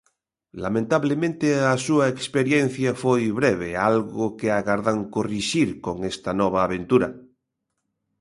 Lamentabelmente, 0.63 1.47
a 1.73 1.75
súa 1.85 2.05
experiencia 2.15 2.91
foi 3.03 3.21
breve, 3.39 3.69
algo 3.89 4.25
que 4.39 4.49
agardan 4.59 4.99
corrixir 5.15 5.69
con 5.85 5.95
esta 6.11 6.31
nova 6.41 6.59
aventura. 6.63 7.09